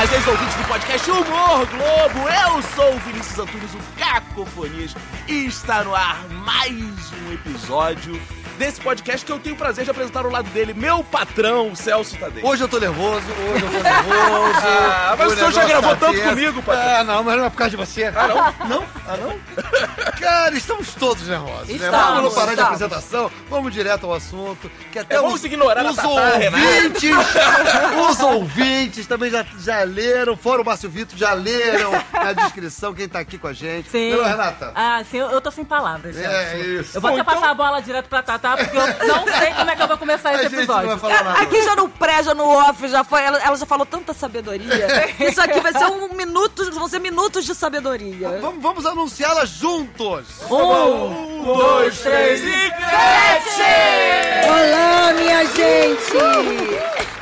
[0.00, 2.28] prazeres ouvintes do podcast Humor Globo.
[2.30, 4.94] Eu sou o Vinícius Antunes, o Cacofonias,
[5.28, 6.72] e está no ar mais
[7.28, 8.18] um episódio
[8.56, 12.16] desse podcast que eu tenho o prazer de apresentar ao lado dele, meu patrão, Celso
[12.16, 12.42] Tadei.
[12.44, 14.60] Hoje eu tô nervoso, hoje eu tô nervoso.
[15.10, 17.00] Ah, mas o senhor já gravou tanto comigo, patrão.
[17.00, 18.04] Ah, não, mas não é por causa de você.
[18.04, 18.68] Ah, não?
[18.68, 18.84] Não?
[19.06, 19.40] Ah, não?
[20.20, 21.68] Cara, estamos todos nervosos.
[21.68, 21.74] né?
[21.74, 22.82] Estamos, Vamos não parar de estamos.
[22.82, 24.70] apresentação, vamos direto ao assunto.
[24.92, 27.10] Que até É, vamos ignorar os ouvintes,
[28.10, 33.08] os ouvintes também já, já leram, fora o Márcio Vitor, já leram na descrição quem
[33.08, 33.90] tá aqui com a gente.
[33.90, 34.12] Sim.
[34.14, 34.72] Não, Renata?
[34.74, 36.16] Ah, sim, eu eu tô sem palavras.
[36.16, 36.96] É, isso.
[36.96, 39.52] Eu vou até Bom, então- passar a bola direto pra Tatá, porque eu não sei
[39.54, 40.88] como é que eu vou começar A esse gente não episódio.
[40.88, 41.40] vai falar nada.
[41.42, 44.86] Aqui já no pré, já no off, já foi, ela, ela já falou tanta sabedoria.
[45.20, 48.38] Isso aqui vai ser um minuto, vão ser minutos de sabedoria.
[48.40, 50.26] Vamos, vamos anunciá-la juntos.
[50.50, 52.70] Um, dois, três e
[54.48, 57.19] Olá, minha gente!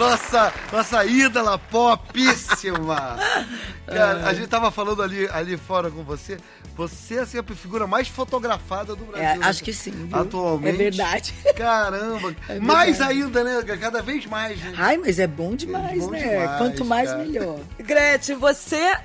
[0.00, 3.18] Nossa, nossa ídola popíssima.
[3.84, 6.38] Cara, a gente tava falando ali, ali fora com você.
[6.74, 9.28] Você assim, é a figura mais fotografada do Brasil.
[9.28, 9.46] É, né?
[9.46, 10.18] acho que sim, viu?
[10.18, 10.74] Atualmente.
[10.74, 11.34] É verdade.
[11.54, 12.34] Caramba.
[12.48, 13.22] É mais verdade.
[13.22, 13.76] ainda, né?
[13.78, 14.72] Cada vez mais, né?
[14.78, 16.18] Ai, mas é bom demais, É bom né?
[16.18, 17.22] demais, Quanto mais, cara.
[17.22, 17.60] melhor.
[17.78, 18.96] Gretchen, você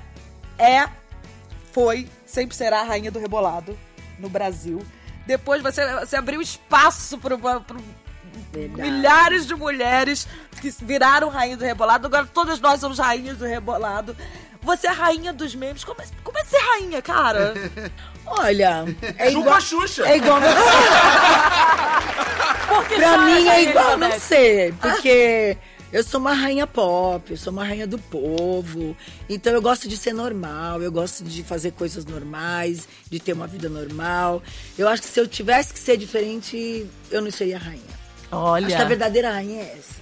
[0.58, 0.88] é,
[1.72, 3.76] foi, sempre será a rainha do rebolado
[4.18, 4.82] no Brasil.
[5.26, 7.36] Depois você, você abriu espaço para
[8.52, 8.90] Verdade.
[8.90, 10.26] milhares de mulheres
[10.60, 12.06] que viraram rainha do rebolado.
[12.06, 14.16] Agora todas nós somos rainhas do rebolado.
[14.62, 15.84] Você é a rainha dos memes.
[15.84, 17.54] Como é, como é ser rainha, cara?
[18.26, 18.84] Olha,
[19.16, 20.04] é igual, a Xuxa.
[20.08, 20.56] é igual não ser.
[22.68, 25.56] Por que Pra mim é igual não ser, porque
[25.92, 28.96] eu sou uma rainha pop, eu sou uma rainha do povo.
[29.28, 33.46] Então eu gosto de ser normal, eu gosto de fazer coisas normais, de ter uma
[33.46, 34.42] vida normal.
[34.76, 37.95] Eu acho que se eu tivesse que ser diferente, eu não seria rainha.
[38.36, 39.96] Olha, Acho que a verdadeira rainha é essa.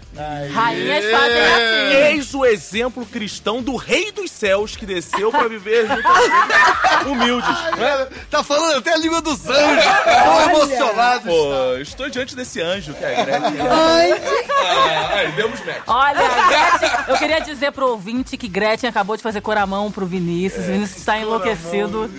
[0.53, 1.97] rainhas fazem assim.
[2.15, 7.09] Eis o exemplo cristão do rei dos céus que desceu pra viver junto a gente,
[7.09, 7.59] humildes.
[7.77, 9.85] Cara, Tá falando até a língua dos anjos.
[10.05, 11.29] Tão emocionado.
[11.29, 13.61] Pô, estou diante desse anjo que é a Gretchen.
[13.69, 15.83] Ai, Ah, aí, demos match.
[15.87, 20.65] Olha, Gretchen, eu queria dizer pro ouvinte que Gretchen acabou de fazer coramão pro Vinícius.
[20.65, 22.11] O Vinícius está enlouquecido.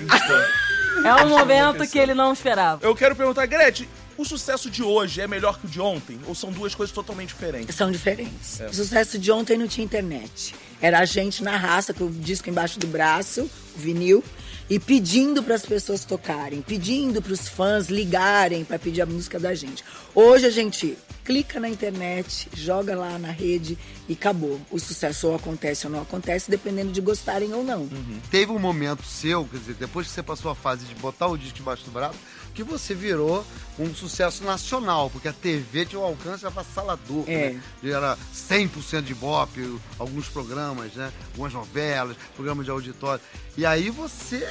[1.04, 2.80] É um momento que ele não esperava.
[2.86, 3.88] Eu quero perguntar, Gretchen,
[4.18, 6.20] o sucesso de hoje é melhor que o de ontem?
[6.28, 7.76] Ou são duas coisas totalmente diferentes?
[7.76, 8.62] São diferentes.
[8.70, 10.56] O sucesso de ontem não tinha internet.
[10.82, 14.24] Era a gente na raça, com o disco embaixo do braço, o vinil,
[14.70, 19.40] e pedindo para as pessoas tocarem, pedindo para os fãs ligarem para pedir a música
[19.40, 19.84] da gente.
[20.14, 23.78] Hoje a gente clica na internet, joga lá na rede
[24.08, 24.60] e acabou.
[24.72, 27.90] O sucesso ou acontece ou não acontece, dependendo de gostarem ou não.
[28.30, 31.38] Teve um momento seu, quer dizer, depois que você passou a fase de botar o
[31.38, 32.18] disco embaixo do braço,
[32.56, 33.46] que você virou
[33.78, 37.26] um sucesso nacional, porque a TV tinha um alcance avassalador.
[37.28, 37.50] É.
[37.50, 37.62] Né?
[37.84, 39.52] Era 100% de bop,
[40.00, 41.12] alguns programas, né?
[41.34, 43.22] Algumas novelas, programas de auditório.
[43.58, 44.48] E aí você,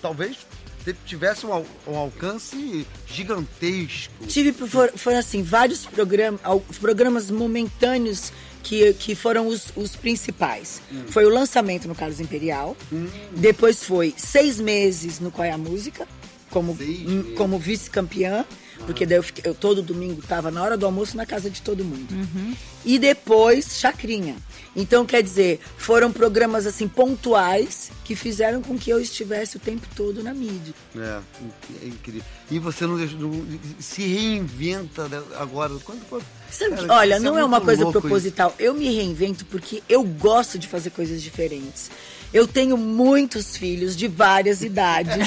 [0.00, 0.38] talvez,
[1.06, 4.12] tivesse um, al- um alcance gigantesco.
[4.26, 6.40] Tive, for- foram assim, vários programas,
[6.80, 8.32] programas momentâneos
[8.62, 10.80] que, que foram os, os principais.
[11.08, 12.74] Foi o lançamento no Carlos Imperial,
[13.36, 16.08] depois foi seis meses no Qual é a Música,
[16.54, 18.44] como, hum, como vice-campeã,
[18.86, 21.60] porque daí eu, fiquei- eu todo domingo estava na hora do almoço na casa de
[21.60, 22.14] todo mundo.
[22.84, 24.36] E depois Chacrinha.
[24.76, 29.86] Então, quer dizer, foram programas assim pontuais que fizeram com que eu estivesse o tempo
[29.96, 30.74] todo na mídia.
[30.96, 31.20] É,
[31.82, 32.22] é incrível.
[32.50, 33.46] E você não, deixa- não-
[33.78, 35.74] se reinventa agora.
[35.84, 38.54] Quanto, Cara, olha, isso não é, muito uma coisa proposital.
[38.58, 41.90] Eu me reinvento porque eu gosto de fazer coisas diferentes.
[42.34, 45.14] Eu tenho muitos filhos de várias idades.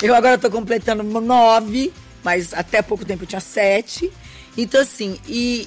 [0.00, 4.12] eu agora tô completando nove, mas até pouco tempo eu tinha sete.
[4.56, 5.66] Então, assim, e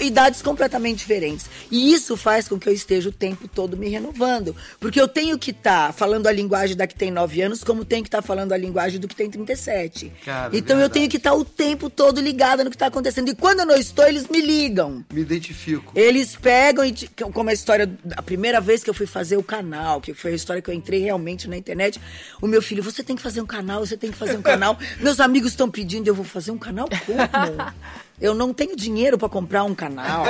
[0.00, 1.46] idades completamente diferentes.
[1.70, 4.54] E isso faz com que eu esteja o tempo todo me renovando.
[4.78, 8.02] Porque eu tenho que estar falando a linguagem da que tem 9 anos, como tenho
[8.02, 10.12] que estar falando a linguagem do que tem 37.
[10.24, 13.28] Cara, então eu tenho que estar o tempo todo ligada no que está acontecendo.
[13.28, 15.04] E quando eu não estou, eles me ligam.
[15.12, 15.92] Me identifico.
[15.94, 16.94] Eles pegam e,
[17.32, 20.34] como a história, a primeira vez que eu fui fazer o canal, que foi a
[20.34, 22.00] história que eu entrei realmente na internet,
[22.40, 24.78] o meu filho, você tem que fazer um canal, você tem que fazer um canal.
[25.00, 27.18] Meus amigos estão pedindo, eu vou fazer um canal como?
[28.20, 30.24] Eu não tenho dinheiro pra comprar um canal.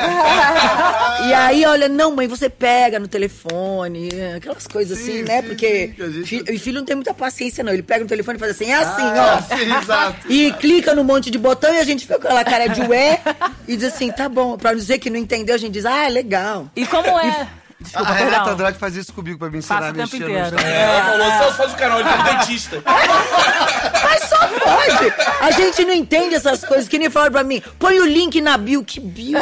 [1.29, 5.43] e aí, olha, não, mãe, você pega no telefone, aquelas coisas Sim, assim, né?
[5.43, 7.73] sim, Porque sim, gente- fi- e filho não tem muita paciência, não.
[7.73, 9.57] Ele pega no telefone e faz assim, é assim, Ah, ó.
[9.57, 10.33] sim, exato.
[10.33, 13.21] E clica no monte de botão e a gente fica com aquela cara de ué
[13.69, 14.57] e diz assim, tá bom.
[14.57, 16.69] Pra dizer que não entendeu, a gente diz, ah, legal.
[16.75, 17.47] E como é?
[17.85, 18.53] Desculpa, a Renata perdão.
[18.55, 20.31] Andrade faz isso comigo pra me ensinar Passa a o mexer no.
[20.31, 20.63] Instagram.
[20.69, 22.83] É, ela falou, Celso, faz o canal, ele é dentista.
[24.05, 25.15] Mas só pode.
[25.41, 26.89] A gente não entende essas coisas.
[26.89, 28.85] Que nem falaram pra mim, põe o link na bio.
[28.85, 29.39] Que bio?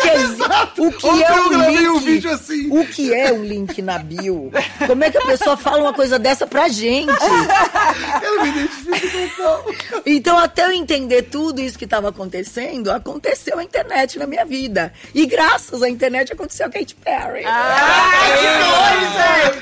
[0.00, 0.42] que é isso?
[0.78, 1.88] o que Ontem é um link?
[1.88, 2.68] um vídeo assim.
[2.70, 4.50] O que é um link na bio?
[4.86, 7.10] Como é que a pessoa fala uma coisa dessa pra gente?
[8.22, 9.64] Eu me identifico total.
[10.06, 14.92] Então, até eu entender tudo isso que estava acontecendo, aconteceu a internet na minha vida.
[15.14, 16.70] E graças à internet aconteceu a
[17.12, 17.44] Katy Perry.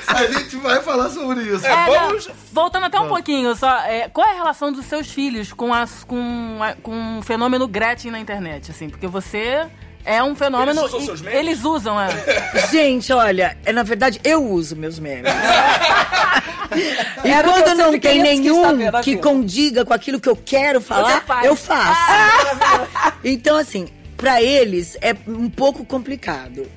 [0.07, 1.65] A gente vai falar sobre isso.
[1.65, 5.09] É, não, vamos- voltando até um pouquinho, só, é, qual é a relação dos seus
[5.11, 8.89] filhos com, as, com, a- com o fenômeno Gretchen na internet, assim?
[8.89, 9.65] Porque você
[10.05, 10.71] é um fenômeno...
[10.81, 11.39] Eles usam seus memes?
[11.39, 12.09] Eles usam, é.
[12.71, 15.31] Gente, olha, é, na verdade, eu uso meus memes.
[17.23, 19.21] e Era que quando não tem nenhum que vida.
[19.23, 22.01] condiga com aquilo que eu quero falar, eu faço.
[23.23, 23.87] então, assim,
[24.17, 26.67] pra eles é um pouco complicado.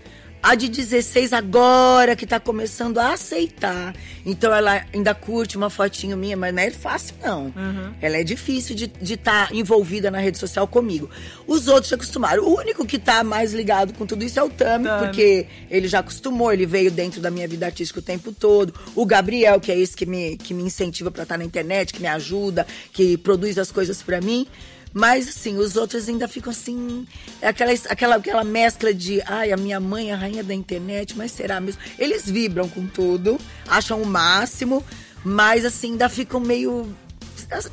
[0.45, 3.97] A de 16 agora que tá começando a aceitar.
[4.27, 7.51] Então ela ainda curte uma fotinho minha, mas não é fácil, não.
[7.99, 11.09] Ela é difícil de estar envolvida na rede social comigo.
[11.47, 12.45] Os outros já acostumaram.
[12.45, 16.01] O único que tá mais ligado com tudo isso é o Tami, porque ele já
[16.01, 18.75] acostumou, ele veio dentro da minha vida artística o tempo todo.
[18.95, 22.03] O Gabriel, que é esse que me, que me incentiva pra estar na internet, que
[22.03, 24.47] me ajuda, que produz as coisas pra mim.
[24.95, 27.05] Mas, assim, os outros ainda ficam assim.
[27.43, 29.21] é Aquela, aquela, aquela mescla de.
[29.27, 31.83] Ai, a minha mãe é a rainha da internet, mas será mesmo?
[31.99, 33.37] Eles vibram com tudo,
[33.67, 34.85] acham o máximo,
[35.25, 36.95] mas, assim, ainda ficam meio.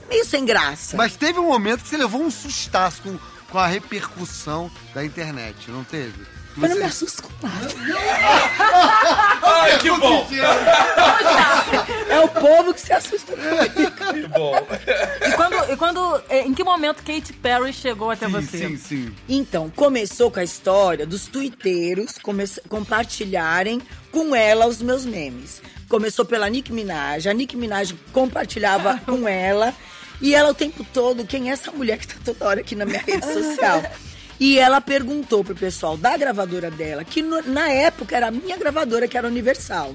[0.10, 0.98] meio sem graça.
[0.98, 3.20] Mas teve um momento que você levou um sustaço com,
[3.52, 6.41] com a repercussão da internet, não teve?
[6.62, 7.68] Eu não me assusto com nada.
[9.44, 10.28] Ai, que bom.
[12.10, 13.92] É o povo que se assusta comigo.
[14.14, 14.68] Que bom.
[15.28, 18.58] E quando, e quando é, em que momento Katy Perry chegou até Sim, você?
[18.58, 19.16] sim, sim.
[19.30, 22.16] Então, começou com a história dos tuiteiros
[22.68, 23.82] compartilharem
[24.12, 25.62] com ela os meus memes.
[25.88, 27.28] Começou pela Nick Minaj.
[27.28, 29.74] A Nick Minaj compartilhava com ela.
[30.22, 32.86] E ela o tempo todo, quem é essa mulher que tá toda hora aqui na
[32.86, 33.82] minha rede social?
[34.44, 38.58] E ela perguntou pro pessoal da gravadora dela, que no- na época era a minha
[38.58, 39.94] gravadora, que era Universal.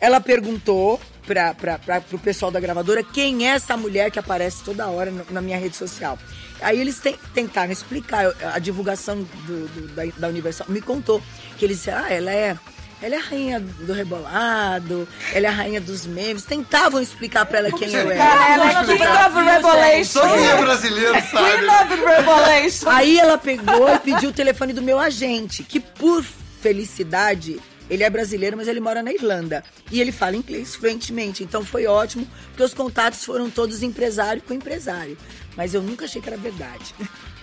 [0.00, 4.62] Ela perguntou pra, pra, pra, pro pessoal da gravadora quem é essa mulher que aparece
[4.62, 6.16] toda hora no- na minha rede social.
[6.60, 11.20] Aí eles ten- tentaram explicar, a divulgação do, do- da, da Universal me contou
[11.58, 12.56] que eles disseram, ah, ela é,
[13.02, 16.44] ela é a rainha do rebolado, ela é a rainha dos memes.
[16.44, 18.54] Tentavam explicar pra ela quem eu era.
[18.54, 20.20] Ela é King of Revelation.
[20.20, 21.50] Só quem é brasileiro sabe.
[21.50, 22.88] King of Revelation.
[22.88, 26.24] Aí ela pegou e pediu o telefone do meu agente, que por
[26.60, 27.60] felicidade,
[27.90, 29.62] ele é brasileiro, mas ele mora na Irlanda.
[29.90, 31.44] E ele fala inglês fluentemente.
[31.44, 35.18] Então foi ótimo, porque os contatos foram todos empresário com empresário.
[35.56, 36.94] Mas eu nunca achei que era verdade.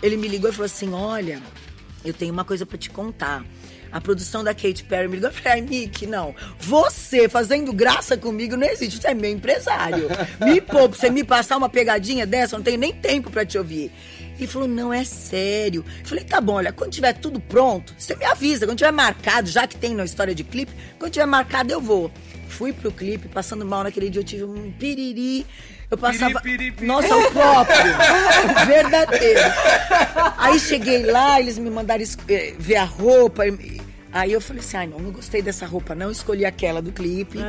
[0.02, 1.42] Ele me ligou e falou assim: olha,
[2.04, 3.44] eu tenho uma coisa pra te contar.
[3.92, 6.34] A produção da Katy Perry me ligou e falei, Nick, não.
[6.60, 9.02] Você fazendo graça comigo não existe.
[9.02, 10.08] Você é meu empresário.
[10.40, 13.58] Me poupa, você me passar uma pegadinha dessa, eu não tenho nem tempo pra te
[13.58, 13.92] ouvir.
[14.38, 15.86] Ele falou, não, é sério.
[16.00, 18.66] Eu falei, tá bom, olha, quando tiver tudo pronto, você me avisa.
[18.66, 22.12] Quando tiver marcado, já que tem na história de clipe, quando tiver marcado, eu vou.
[22.48, 25.46] Fui pro clipe, passando mal naquele dia, eu tive um piriri.
[25.92, 26.40] Eu passava.
[26.40, 26.88] Piri, piri, piri.
[26.88, 28.66] Nossa, o próprio.
[28.66, 29.40] verdadeiro.
[30.38, 33.44] Aí cheguei lá, eles me mandaram eh, ver a roupa.
[34.14, 36.10] Aí eu falei assim: ai, não, não gostei dessa roupa, não.
[36.10, 37.40] Escolhi aquela do clipe.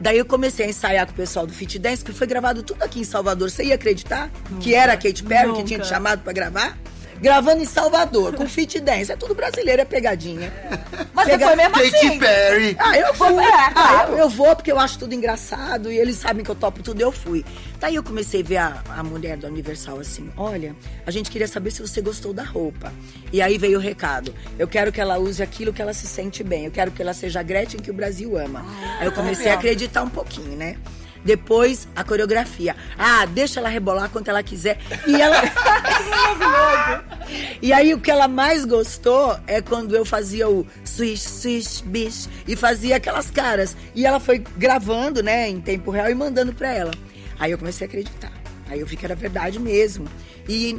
[0.00, 2.82] Daí eu comecei a ensaiar com o pessoal do Fit Dance, que foi gravado tudo
[2.82, 3.50] aqui em Salvador.
[3.50, 5.94] Você ia acreditar que era a Katy Perry que tinha te Nunca.
[5.94, 6.76] chamado pra gravar?
[7.20, 9.10] Gravando em Salvador, com Fit Dance.
[9.10, 10.52] É tudo brasileiro, é pegadinha.
[11.12, 12.18] Mas você Pega- foi mesmo Katy assim.
[12.18, 12.76] Perry.
[12.78, 13.34] Ah, eu fui.
[13.44, 14.12] É, Ah, claro.
[14.12, 17.00] eu, eu vou porque eu acho tudo engraçado e eles sabem que eu topo tudo,
[17.00, 17.44] eu fui.
[17.80, 20.74] Daí eu comecei a ver a, a mulher da Universal assim: olha,
[21.06, 22.92] a gente queria saber se você gostou da roupa.
[23.32, 26.42] E aí veio o recado: eu quero que ela use aquilo que ela se sente
[26.44, 28.64] bem, eu quero que ela seja a Gretchen que o Brasil ama.
[29.00, 30.76] aí eu comecei a acreditar um pouquinho, né?
[31.24, 32.76] Depois, a coreografia.
[32.98, 34.78] Ah, deixa ela rebolar quanto ela quiser.
[35.06, 35.36] E ela.
[37.60, 42.28] E aí o que ela mais gostou é quando eu fazia o swish, swish, bish
[42.46, 43.76] e fazia aquelas caras.
[43.94, 46.92] E ela foi gravando, né, em tempo real e mandando pra ela.
[47.38, 48.32] Aí eu comecei a acreditar.
[48.68, 50.06] Aí eu vi que era verdade mesmo.
[50.48, 50.74] E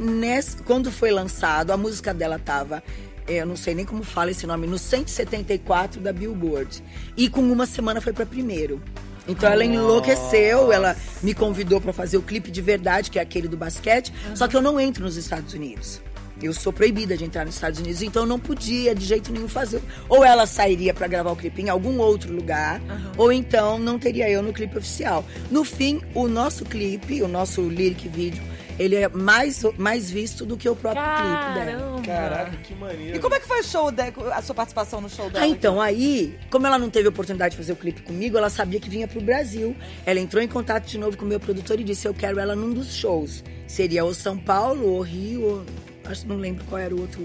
[0.64, 2.82] quando foi lançado, a música dela tava,
[3.26, 6.82] eh, eu não sei nem como fala esse nome, no 174 da Billboard.
[7.16, 8.82] E com uma semana foi pra primeiro.
[9.28, 13.48] Então ela enlouqueceu, ela me convidou pra fazer o clipe de verdade, que é aquele
[13.48, 16.00] do basquete, só que eu não entro nos Estados Unidos.
[16.42, 19.46] Eu sou proibida de entrar nos Estados Unidos, então eu não podia de jeito nenhum
[19.46, 19.82] fazer.
[20.08, 22.80] Ou ela sairia pra gravar o clipe em algum outro lugar,
[23.16, 25.22] ou então não teria eu no clipe oficial.
[25.50, 28.42] No fim, o nosso clipe, o nosso lyric vídeo,
[28.80, 32.00] Ele é mais, mais visto do que o próprio clipe dela.
[32.00, 32.02] Caramba.
[32.02, 33.14] Caraca, que maneiro.
[33.14, 35.44] E como é que foi o show de, a sua participação no show dela?
[35.44, 38.80] Ah, então, aí, como ela não teve oportunidade de fazer o clipe comigo, ela sabia
[38.80, 39.76] que vinha pro Brasil.
[40.06, 42.56] Ela entrou em contato de novo com o meu produtor e disse: Eu quero ela
[42.56, 43.44] num dos shows.
[43.66, 45.66] Seria ou São Paulo, ou Rio, ou.
[46.06, 47.20] Acho que não lembro qual era o outro,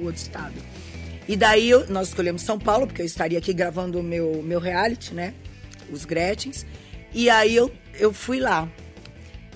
[0.00, 0.54] o outro estado.
[1.26, 5.12] E daí nós escolhemos São Paulo, porque eu estaria aqui gravando o meu, meu reality,
[5.12, 5.34] né?
[5.90, 6.64] Os Gretchens.
[7.12, 8.68] E aí eu, eu fui lá.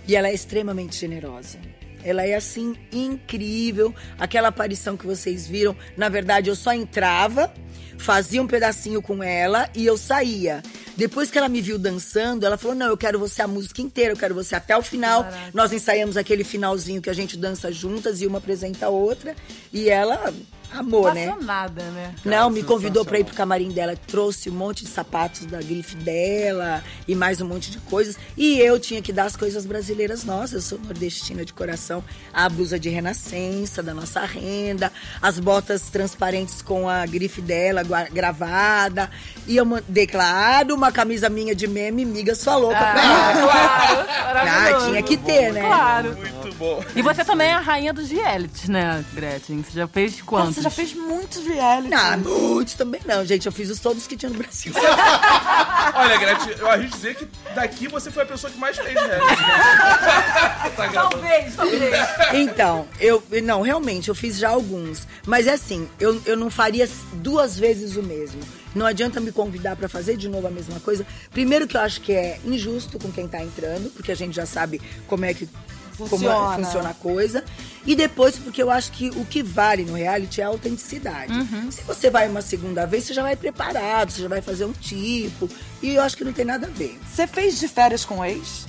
[0.06, 1.58] E ela é extremamente generosa.
[2.04, 3.94] Ela é assim incrível.
[4.18, 7.52] Aquela aparição que vocês viram, na verdade eu só entrava,
[7.96, 10.62] fazia um pedacinho com ela e eu saía.
[10.96, 14.12] Depois que ela me viu dançando, ela falou: "Não, eu quero você a música inteira,
[14.12, 15.26] eu quero você até o final".
[15.52, 19.34] Nós ensaiamos aquele finalzinho que a gente dança juntas e uma apresenta a outra,
[19.73, 20.32] e ela
[20.74, 21.26] amou, né?
[21.28, 22.14] Apaixonada, né?
[22.24, 25.96] Não, me convidou pra ir pro camarim dela, trouxe um monte de sapatos da grife
[25.96, 28.16] dela e mais um monte de coisas.
[28.36, 30.52] E eu tinha que dar as coisas brasileiras nossas.
[30.54, 32.02] Eu sou nordestina de coração.
[32.32, 34.90] A blusa de renascença da nossa renda,
[35.22, 39.10] as botas transparentes com a grife dela gravada.
[39.46, 42.78] E eu mandei, claro, uma camisa minha de meme, miga sua louca.
[42.78, 44.04] pra ela.
[44.34, 45.60] Claro, Ah, tinha que ter, né?
[45.62, 46.16] Claro.
[46.58, 46.84] Bom.
[46.94, 49.62] E você também é a rainha dos realities, né, Gretchen?
[49.62, 50.54] Você já fez Nossa, quantos?
[50.54, 51.90] Você já fez muitos reality.
[51.90, 53.46] Não, muitos também não, gente.
[53.46, 54.73] Eu fiz os todos que tinha no Brasil.
[55.94, 59.18] Olha, Gretchen, eu arrisco dizer que daqui você foi a pessoa que mais fez, né?
[60.76, 60.88] tá.
[60.92, 61.94] Talvez, talvez.
[62.34, 63.23] Então, eu.
[63.42, 65.06] Não, realmente, eu fiz já alguns.
[65.26, 68.40] Mas é assim, eu, eu não faria duas vezes o mesmo.
[68.75, 71.06] Não adianta me convidar pra fazer de novo a mesma coisa.
[71.30, 74.46] Primeiro que eu acho que é injusto com quem tá entrando, porque a gente já
[74.46, 75.49] sabe como é que
[75.96, 76.34] Funciona.
[76.60, 77.44] é- funciona a coisa.
[77.86, 81.32] E depois, porque eu acho que o que vale no reality é a autenticidade.
[81.70, 84.72] Se você vai uma segunda vez, você já vai preparado, você já vai fazer um
[84.72, 85.48] tipo.
[85.82, 86.98] E eu acho que não tem nada a ver.
[87.12, 88.66] Você fez de férias com o ex?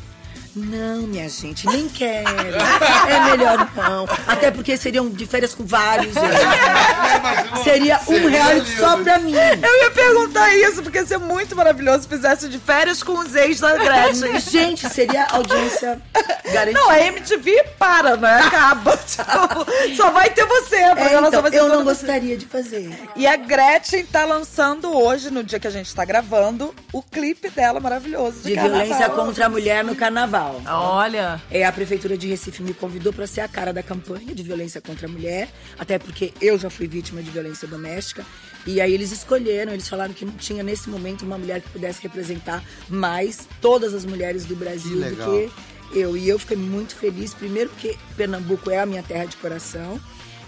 [0.55, 2.29] Não, minha gente, nem quero.
[2.29, 4.07] É melhor não.
[4.25, 6.15] Até porque seriam de férias com vários.
[6.15, 7.63] eles.
[7.63, 8.79] Seria um reality lindo.
[8.79, 9.33] só pra mim.
[9.33, 13.35] Eu ia perguntar isso, porque ia ser muito maravilhoso se fizesse de férias com os
[13.35, 14.39] ex da Gretchen.
[14.39, 16.01] Gente, seria audiência
[16.45, 16.79] garantida.
[16.79, 18.39] Não, a MTV para, né?
[18.45, 18.95] Acaba.
[19.05, 20.75] Tipo, só vai ter você.
[20.75, 22.05] É, então, vai ser eu não você.
[22.05, 22.91] gostaria de fazer.
[23.15, 27.49] E a Gretchen tá lançando hoje, no dia que a gente tá gravando, o clipe
[27.49, 28.41] dela maravilhoso.
[28.41, 30.44] De, De violência contra a mulher no carnaval.
[30.67, 34.43] Olha, É, a Prefeitura de Recife me convidou para ser a cara da campanha de
[34.43, 38.25] violência contra a mulher, até porque eu já fui vítima de violência doméstica.
[38.65, 42.01] E aí eles escolheram, eles falaram que não tinha nesse momento uma mulher que pudesse
[42.01, 45.29] representar mais todas as mulheres do Brasil Que do legal.
[45.31, 45.51] que
[45.99, 46.17] eu.
[46.17, 49.99] E eu fiquei muito feliz, primeiro porque Pernambuco é a minha terra de coração,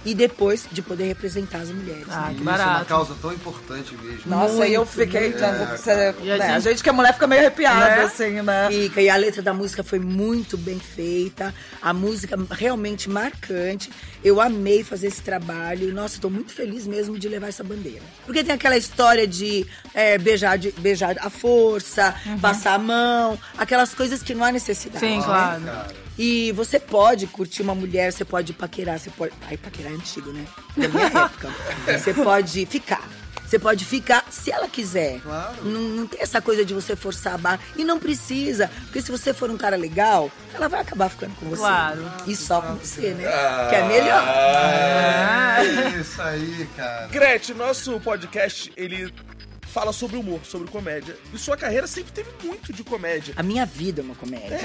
[0.10, 2.06] e depois de poder representar as mulheres.
[2.10, 2.86] ah, que Isso é uma barato.
[2.86, 4.22] causa tão importante mesmo.
[4.26, 5.22] Nossa, e eu Muito, fiquei.
[5.30, 5.40] muito.
[5.42, 7.96] né, É, você- E a né, a gente- gente que é mulher fica meio arrepiada,
[7.98, 8.04] Né?
[8.04, 8.68] assim, né?
[8.72, 13.90] Fica, e a letra da música foi muito bem feita, a música realmente marcante.
[14.24, 15.94] Eu amei fazer esse trabalho.
[15.94, 18.02] Nossa, estou muito feliz mesmo de levar essa bandeira.
[18.26, 23.94] Porque tem aquela história de é, beijar, de beijar à força, passar a mão, aquelas
[23.94, 25.00] coisas que não há necessidade.
[25.06, 25.86] Sim, né?
[26.18, 29.34] E você pode curtir uma mulher, você pode paquerar, você pode.
[29.48, 30.46] Ai, paquerar é antigo, né?
[30.76, 31.50] Da minha época.
[31.88, 33.08] Você pode ficar.
[33.48, 35.22] Você pode ficar se ela quiser.
[35.22, 35.64] Claro.
[35.64, 37.60] Não, não tem essa coisa de você forçar a barra.
[37.78, 38.70] E não precisa.
[38.84, 41.62] Porque se você for um cara legal, ela vai acabar ficando com você.
[41.62, 42.12] Claro.
[42.28, 43.24] E só com você, né?
[43.70, 44.28] Que é melhor.
[44.28, 47.08] É isso aí, cara.
[47.08, 49.14] Gretchen, nosso podcast, ele
[49.78, 51.16] fala sobre humor, sobre comédia.
[51.32, 53.36] E sua carreira sempre teve muito de comédia.
[53.38, 54.58] A minha vida é uma comédia.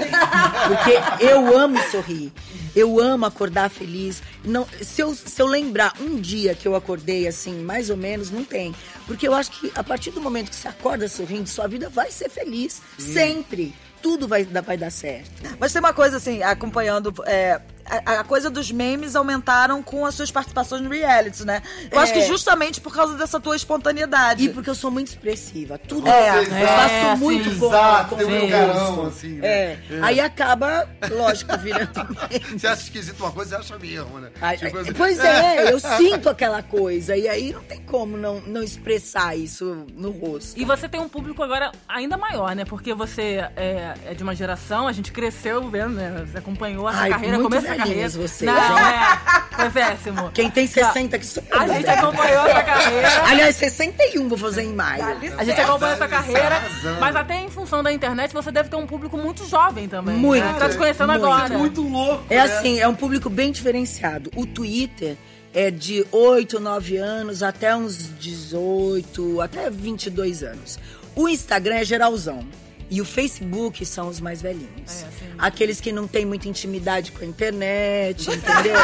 [0.67, 2.31] Porque eu amo sorrir.
[2.75, 4.23] Eu amo acordar feliz.
[4.43, 8.31] Não, se, eu, se eu lembrar um dia que eu acordei assim, mais ou menos,
[8.31, 8.73] não tem.
[9.05, 12.09] Porque eu acho que a partir do momento que você acorda sorrindo, sua vida vai
[12.09, 12.81] ser feliz.
[12.97, 13.71] Sempre.
[14.01, 15.29] Tudo vai, dar- vai dar certo.
[15.59, 17.13] Mas tem uma coisa assim, acompanhando.
[17.27, 21.61] é, a, a coisa dos memes aumentaram com as suas participações no reality, né?
[21.91, 22.15] Eu acho É.
[22.15, 24.43] que justamente por causa dessa tua espontaneidade.
[24.45, 25.77] E porque eu sou muito expressiva.
[25.77, 27.57] Tudo É, eu faço é, muito sim.
[27.59, 29.47] com, Exato, com tem um carão, assim, né?
[29.47, 29.79] É.
[30.01, 31.91] Aí acaba, lógico, virando.
[32.57, 34.29] Você acha esquisito uma coisa, você acha mesmo, né?
[34.41, 37.15] Ai, Tipo assim- Pois é, eu sinto aquela coisa.
[37.17, 40.59] E aí não tem como não, não expressar isso no rosto.
[40.59, 42.65] E você tem um público agora ainda maior, né?
[42.65, 46.25] Porque você é, é de uma geração, a gente cresceu vendo, né?
[46.31, 48.09] Você acompanhou essa Ai, carreira, muito da carreira.
[48.09, 49.21] vocês, Não, é.
[49.55, 50.31] Foi péssimo.
[50.33, 51.59] Quem tem 60 que sou eu.
[51.59, 53.07] A gente acompanhou essa carreira.
[53.29, 55.03] Aliás, 61 vou fazer em maio.
[55.37, 56.61] A gente acompanha essa carreira,
[56.99, 60.15] mas até em função da internet você deve ter um público muito jovem também.
[60.15, 60.55] Muito, Né?
[60.59, 61.25] Tá te conhecendo muito.
[61.25, 61.57] agora.
[61.57, 62.23] Muito louco.
[62.29, 64.31] É assim, é um público bem diferenciado.
[64.35, 65.15] O Twitter
[65.53, 70.79] é de 8, 9 anos até uns 18, até 22 anos.
[71.15, 72.45] O Instagram é geralzão.
[72.89, 74.69] E o Facebook são os mais velhinhos.
[74.85, 75.22] É, sim.
[75.43, 78.77] Aqueles que não têm muita intimidade com a internet, entendeu?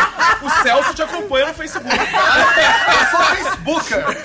[0.43, 1.95] O Celso te acompanha no Facebook.
[1.95, 4.21] Eu sou Facebooker.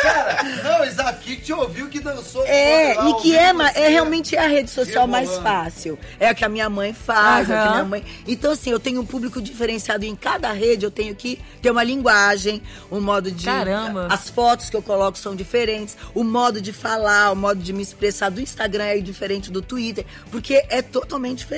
[0.00, 2.44] Cara, não, Isaac, que te ouviu que dançou.
[2.46, 3.80] É, e que é, ma- você.
[3.80, 5.98] é realmente a rede social mais fácil.
[6.20, 8.04] É a que a minha mãe faz, é a que minha mãe.
[8.28, 11.82] Então, assim, eu tenho um público diferenciado em cada rede, eu tenho que ter uma
[11.82, 13.44] linguagem, um modo de.
[13.44, 14.06] Caramba.
[14.08, 17.82] As fotos que eu coloco são diferentes, o modo de falar, o modo de me
[17.82, 21.55] expressar do Instagram é diferente do Twitter, porque é totalmente diferente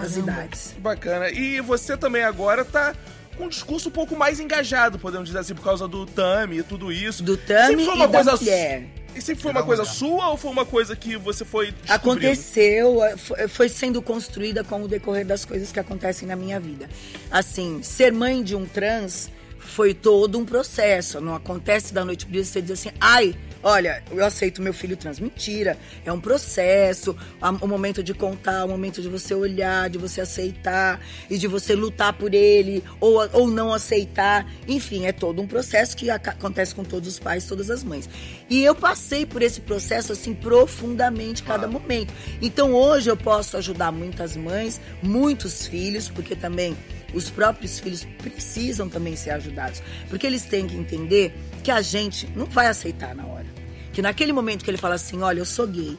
[0.00, 0.74] as idades.
[0.78, 1.30] Bacana.
[1.30, 2.94] E você também agora tá
[3.36, 6.62] com um discurso um pouco mais engajado, podemos dizer assim, por causa do Tami e
[6.62, 7.22] tudo isso.
[7.22, 8.86] Do Tami Sempre foi uma e da coisa mulher.
[9.14, 11.72] E sempre foi uma coisa sua ou foi uma coisa que você foi?
[11.88, 16.60] Aconteceu, eh, fo- foi sendo construída com o decorrer das coisas que acontecem na minha
[16.60, 16.88] vida.
[17.30, 19.30] Assim, ser mãe de um trans
[19.66, 21.20] foi todo um processo.
[21.20, 24.96] Não acontece da noite pro dia você dizer assim, ai, olha, eu aceito meu filho
[24.96, 25.18] trans.
[25.18, 27.16] Mentira, é um processo.
[27.60, 31.74] O momento de contar, o momento de você olhar, de você aceitar e de você
[31.74, 34.50] lutar por ele ou, ou não aceitar.
[34.68, 38.08] Enfim, é todo um processo que acontece com todos os pais, todas as mães.
[38.48, 42.14] E eu passei por esse processo assim profundamente cada momento.
[42.40, 46.76] Então hoje eu posso ajudar muitas mães, muitos filhos, porque também
[47.16, 52.28] os próprios filhos precisam também ser ajudados, porque eles têm que entender que a gente
[52.36, 53.46] não vai aceitar na hora.
[53.92, 55.96] Que naquele momento que ele fala assim, olha, eu sou gay,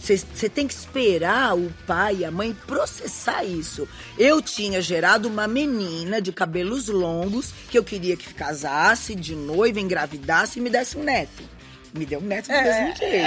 [0.00, 3.86] você tem que esperar o pai e a mãe processar isso.
[4.16, 9.78] Eu tinha gerado uma menina de cabelos longos que eu queria que casasse de noiva,
[9.78, 11.42] engravidasse e me desse um neto.
[11.92, 13.26] Me deu um neto do mesmo jeito.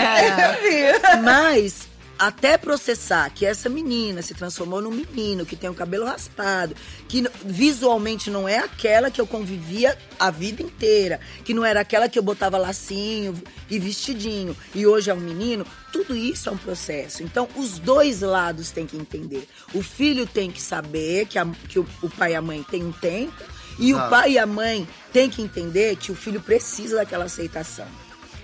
[1.22, 6.76] Mas até processar que essa menina se transformou num menino que tem o cabelo raspado,
[7.08, 12.08] que visualmente não é aquela que eu convivia a vida inteira, que não era aquela
[12.08, 16.58] que eu botava lacinho e vestidinho, e hoje é um menino, tudo isso é um
[16.58, 17.24] processo.
[17.24, 19.48] Então, os dois lados têm que entender.
[19.74, 22.84] O filho tem que saber que, a- que o, o pai e a mãe têm
[22.84, 23.34] um tempo,
[23.80, 24.10] e o Exato.
[24.12, 27.88] pai e a mãe têm que entender que o filho precisa daquela aceitação.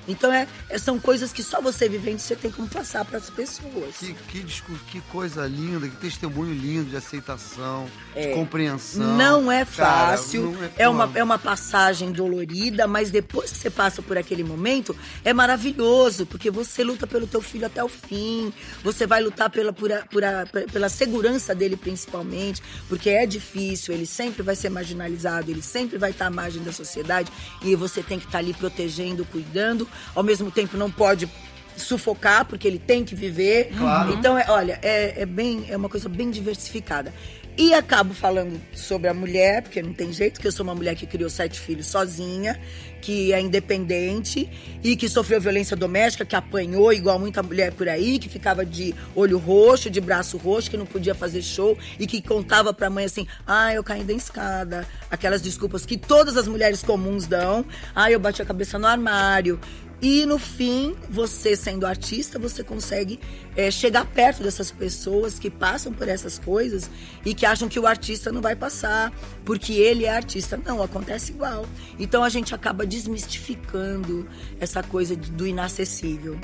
[0.09, 3.29] Então, é, é- são coisas que só você vivendo você tem como passar para as
[3.29, 3.97] pessoas.
[3.99, 4.43] Que, que,
[4.91, 8.27] que coisa linda, que testemunho lindo de aceitação, É.
[8.29, 9.15] de compreensão.
[9.17, 13.57] Não é Cara, fácil, não é, uma, pô, é uma passagem dolorida, mas depois que
[13.57, 17.87] você passa por aquele momento, é maravilhoso, porque você luta pelo teu filho até o
[17.89, 18.51] fim,
[18.83, 23.25] você vai lutar pela, por a- por a- pe- pela segurança dele principalmente, porque é
[23.25, 27.31] difícil, ele sempre vai ser marginalizado, ele sempre vai estar à margem da sociedade,
[27.61, 31.29] e você tem que estar ali protegendo, cuidando, ao mesmo tempo não pode
[31.75, 33.71] sufocar, porque ele tem que viver.
[34.13, 37.13] Então, é, olha, é, é bem, é uma coisa bem diversificada.
[37.61, 40.95] E acabo falando sobre a mulher, porque não tem jeito, que eu sou uma mulher
[40.95, 42.57] que criou sete filhos sozinha,
[43.01, 44.49] que é independente
[44.81, 48.95] e que sofreu violência doméstica, que apanhou igual muita mulher por aí, que ficava de
[49.13, 53.03] olho roxo, de braço roxo, que não podia fazer show e que contava pra mãe
[53.03, 54.87] assim: ah, eu caí da escada.
[55.11, 57.65] Aquelas desculpas que todas as mulheres comuns dão.
[57.93, 59.59] Ah, eu bati a cabeça no armário.
[60.01, 63.19] E no fim, você sendo artista, você consegue
[63.55, 66.89] é, chegar perto dessas pessoas que passam por essas coisas
[67.25, 69.11] e que acham que o artista não vai passar,
[69.43, 70.57] porque ele é artista.
[70.65, 71.65] Não, acontece igual.
[71.99, 74.25] Então a gente acaba desmistificando
[74.59, 76.39] essa coisa do inacessível.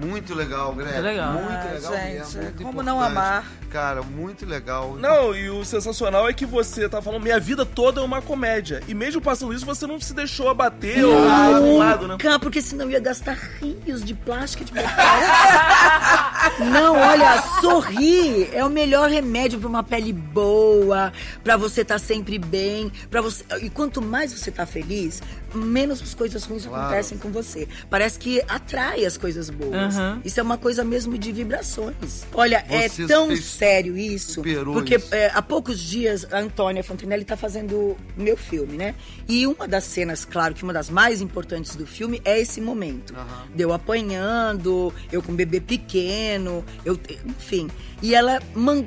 [0.00, 0.92] Muito legal, Greg.
[0.92, 1.32] Muito legal.
[1.32, 2.42] Muito Ah, legal gente, mesmo.
[2.42, 3.18] muito como não importante.
[3.18, 3.44] amar?
[3.70, 4.96] Cara, muito legal.
[4.98, 8.80] Não, e o sensacional é que você tá falando, minha vida toda é uma comédia.
[8.88, 12.16] E mesmo passando isso, você não se deixou abater ou de um lado, né?
[12.40, 14.94] Porque senão eu ia gastar rios de plástico e de botox.
[16.72, 22.38] Não, olha, sorrir é o melhor remédio pra uma pele boa, pra você estar sempre
[22.38, 23.44] bem, para você.
[23.62, 25.22] E quanto mais você tá feliz,
[25.54, 27.66] menos as coisas ruins acontecem com você.
[27.88, 29.96] Parece que atrai as coisas boas.
[29.96, 30.20] Aham.
[30.24, 32.26] Isso é uma coisa mesmo de vibrações.
[32.34, 34.42] Olha, é Você tão fez- sério isso,
[34.72, 35.14] porque isso.
[35.14, 38.94] é, há poucos dias a Antônia Fontenelle tá fazendo meu filme, né?
[39.28, 43.14] E uma das cenas, claro que uma das mais importantes do filme é esse momento.
[43.14, 43.44] Aham.
[43.54, 47.68] Deu apanhando, eu com um bebê pequeno, eu, enfim.
[48.02, 48.40] E ela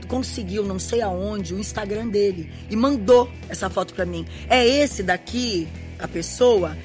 [0.07, 4.25] conseguiu, não sei aonde, o Instagram dele e mandou essa foto pra mim.
[4.49, 5.67] É esse daqui,
[5.99, 6.77] a pessoa?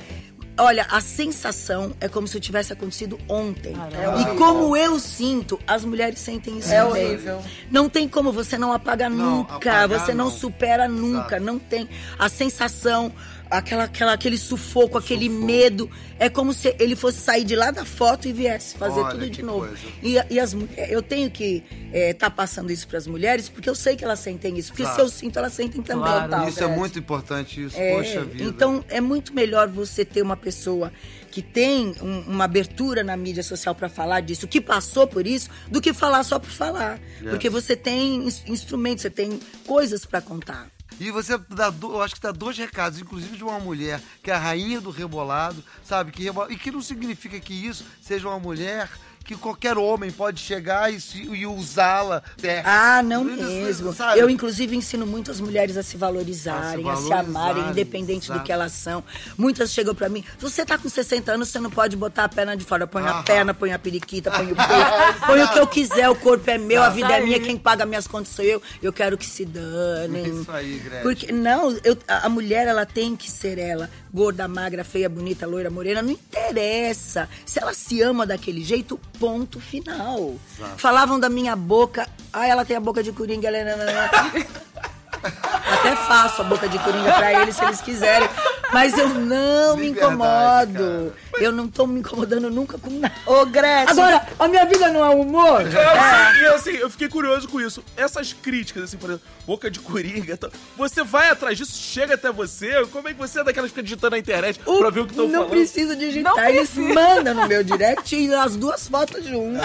[0.58, 3.74] Olha, a sensação é como se tivesse acontecido ontem.
[3.74, 4.22] Caramba.
[4.22, 7.06] E como eu sinto, as mulheres sentem isso É também.
[7.08, 7.42] horrível.
[7.70, 10.30] Não tem como, você não apaga Não, nunca, apagar você não, não.
[10.32, 11.42] supera nunca, Exato.
[11.44, 11.86] não tem.
[12.18, 13.12] A sensação,
[13.50, 15.44] aquela, aquela, aquele sufoco, aquele Sufoco.
[15.46, 19.10] medo, é como se ele fosse sair de lá da foto e viesse fazer Olha,
[19.10, 19.68] tudo de novo.
[20.02, 23.74] E, e as mulheres, eu tenho que estar passando isso para as mulheres, porque eu
[23.74, 24.96] sei que elas sentem isso, porque Exato.
[24.96, 26.04] se eu sinto, elas sentem também.
[26.04, 26.30] Claro.
[26.30, 26.78] Tal, Isso é Gretchen.
[26.78, 27.76] muito importante, isso.
[27.78, 28.44] É, Poxa vida.
[28.44, 30.92] Então é muito melhor você ter uma pessoa
[31.30, 35.50] que tem um- uma abertura na mídia social pra falar disso, que passou por isso,
[35.68, 36.98] do que falar só por falar.
[37.28, 40.68] Porque você tem ins- instrumentos, você tem coisas pra contar.
[40.98, 44.30] E você dá, do- eu acho que dá dois recados, inclusive de uma mulher que
[44.30, 46.10] é a rainha do rebolado, sabe?
[46.12, 48.88] Que rebola- e que não significa que isso seja uma mulher
[49.26, 52.22] que qualquer homem pode chegar e, se- e usá-la.
[52.42, 52.62] É.
[52.64, 53.92] Ah, não Isso, mesmo.
[53.92, 54.20] sabe?
[54.20, 57.70] Eu, inclusive, ensino muito as mulheres a se valorizarem, A a se se, amarem, valorizarem,
[57.72, 59.02] independente do que elas são.
[59.36, 62.56] Muitas chegam pra mim, você tá com 60 anos, você não pode botar a perna
[62.56, 62.86] de fora.
[62.86, 66.14] Põe a perna, põe a periquita, põe o peito, põe o que eu quiser, o
[66.14, 68.62] corpo é meu, a vida é minha, quem paga minhas contas sou eu.
[68.82, 70.40] Eu quero que se danem.
[70.40, 71.02] Isso aí, Gretchen.
[71.02, 73.90] Porque, não, eu- a mulher, ela tem que ser ela.
[74.12, 77.28] Gorda, magra, feia, bonita, loira, morena, não interessa.
[77.44, 80.34] Se ela se ama daquele jeito, ponto final.
[80.76, 84.66] Falavam da minha boca, ah, ela tem a boca de coringa, ela é...
[85.26, 88.28] Até faço a boca de coringa pra eles se eles quiserem.
[88.72, 91.12] Mas eu não me incomodo.
[91.38, 93.14] Eu não tô me incomodando nunca com nada.
[93.26, 93.90] Ô, Gretchen.
[93.90, 95.60] Agora, a minha vida não é humor?
[95.62, 97.82] É, e assim, eu fiquei curioso com isso.
[97.96, 102.32] Essas críticas, assim, por exemplo, boca de coringa, tal, você vai atrás disso, chega até
[102.32, 102.84] você?
[102.86, 105.12] Como é que você é daquelas que fica digitando na internet pra ver o que
[105.12, 105.50] estão não falando?
[105.50, 106.94] precisa digitar, Não eles precisa.
[106.94, 109.62] mandam no meu direct e as duas fotos juntas.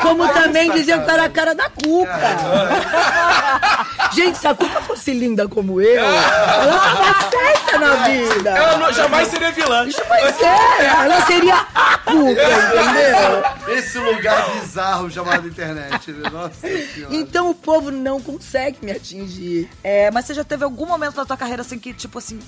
[0.00, 2.18] Como também diziam que era a cara da Cuca.
[4.12, 8.50] Gente, se a Cuca fosse linda como eu, ela tava certa na vida.
[8.50, 9.86] Ela não- jamais seria vilã.
[10.08, 13.76] Pois é, ela seria a Cuca, entendeu?
[13.76, 16.10] Esse lugar bizarro chamado internet.
[16.12, 16.30] né?
[16.30, 17.14] Nossa senhora.
[17.14, 19.68] Então o povo não consegue me atingir.
[19.82, 22.38] É, mas você já teve algum momento na tua carreira assim que, tipo assim,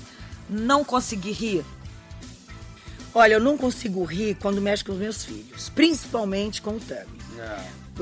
[0.49, 1.65] não consegui rir?
[3.13, 7.05] Olha, eu não consigo rir quando mexe com os meus filhos, principalmente com o Tami.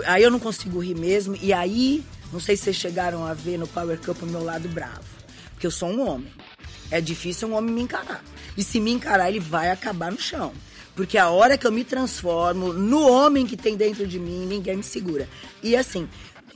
[0.07, 3.59] Aí eu não consigo rir mesmo, e aí, não sei se vocês chegaram a ver
[3.59, 5.05] no Power Cup o meu lado bravo.
[5.51, 6.33] Porque eu sou um homem.
[6.89, 8.23] É difícil um homem me encarar.
[8.57, 10.51] E se me encarar, ele vai acabar no chão.
[10.95, 14.77] Porque a hora que eu me transformo no homem que tem dentro de mim, ninguém
[14.77, 15.29] me segura.
[15.61, 16.09] E assim,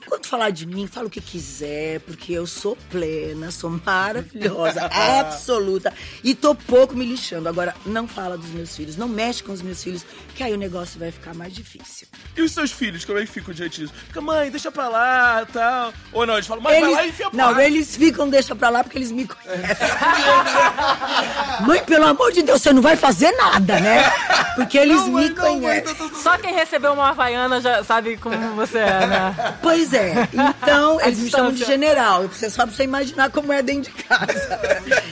[0.08, 4.86] enquanto falar de mim, fala o que quiser, porque eu sou plena, sou maravilhosa,
[5.20, 5.94] absoluta.
[6.24, 7.50] E tô pouco me lixando.
[7.50, 10.58] Agora, não fala dos meus filhos, não mexe com os meus filhos, que aí o
[10.58, 12.08] negócio vai ficar mais difícil.
[12.38, 13.94] E os seus filhos, como é que ficam diante disso?
[14.08, 15.94] Fica, mãe, deixa pra lá, tal.
[16.14, 18.70] Ou não, eles falam, mãe, vai lá e enfia a não, eles ficam, deixa pra
[18.70, 19.68] lá, porque eles me conhecem.
[21.68, 24.10] mãe, pelo amor de Deus, você não vai fazer nada, né?
[24.56, 25.84] Porque eles Não, mãe, me não, mãe, conhecem.
[25.84, 29.58] tá tudo Só quem recebeu uma havaiana já sabe como você é, né?
[29.62, 29.97] Pois é.
[30.34, 32.28] Então, A eles me chamam de general.
[32.28, 34.60] Você só você imaginar como é dentro de casa.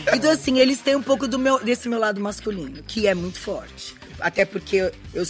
[0.13, 3.39] Então, assim, eles têm um pouco do meu, desse meu lado masculino, que é muito
[3.39, 3.95] forte.
[4.19, 5.23] Até porque eu, eu,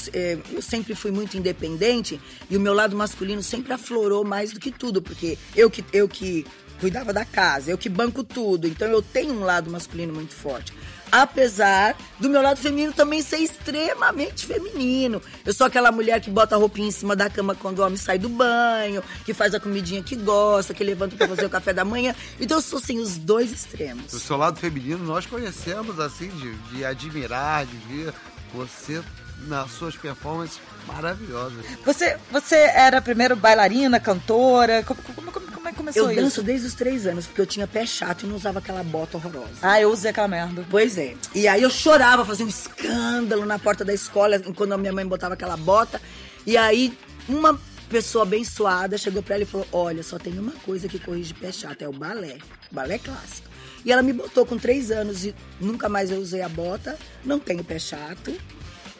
[0.51, 4.71] eu sempre fui muito independente e o meu lado masculino sempre aflorou mais do que
[4.71, 6.45] tudo, porque eu que, eu que
[6.79, 8.67] cuidava da casa, eu que banco tudo.
[8.67, 10.71] Então eu tenho um lado masculino muito forte.
[11.15, 15.21] Apesar do meu lado feminino também ser extremamente feminino.
[15.45, 17.95] Eu sou aquela mulher que bota a roupinha em cima da cama quando o homem
[17.95, 21.71] sai do banho, que faz a comidinha que gosta, que levanta pra fazer o café
[21.71, 22.13] da manhã.
[22.37, 24.11] Então eu sou assim, os dois extremos.
[24.11, 28.13] O seu lado feminino nós conhecemos, assim, de, de admirar, de ver
[28.53, 29.01] você
[29.47, 31.65] nas suas performances maravilhosas.
[31.85, 34.83] Você, você era primeiro bailarina, cantora?
[34.83, 35.44] Como, como, como,
[35.85, 36.21] começou Eu isso?
[36.21, 39.17] danço desde os três anos, porque eu tinha pé chato e não usava aquela bota
[39.17, 39.53] horrorosa.
[39.61, 40.65] Ah, eu usei aquela merda.
[40.69, 41.15] Pois é.
[41.33, 45.05] E aí eu chorava, fazia um escândalo na porta da escola quando a minha mãe
[45.05, 46.01] botava aquela bota.
[46.45, 46.97] E aí
[47.29, 51.33] uma pessoa abençoada chegou pra ela e falou: Olha, só tem uma coisa que corrige
[51.33, 52.37] pé chato, é o balé.
[52.71, 53.47] Balé clássico.
[53.83, 56.97] E ela me botou com três anos e nunca mais eu usei a bota.
[57.23, 58.33] Não tenho pé chato.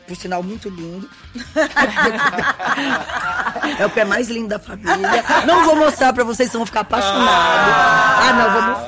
[0.08, 1.10] Por sinal, muito lindo.
[3.80, 5.24] é o pé mais lindo da família.
[5.48, 7.28] Não vou mostrar pra vocês, senão vão ficar apaixonados.
[7.28, 8.86] Ah, não, vou mostrar.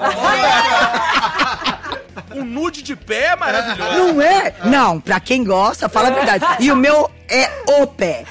[2.36, 4.14] Um nude de pé é maravilhoso.
[4.14, 4.54] Não é?
[4.66, 6.46] Não, pra quem gosta, fala a verdade.
[6.60, 7.50] E o meu é
[7.80, 8.26] o pé.